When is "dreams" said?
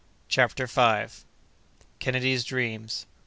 2.43-3.05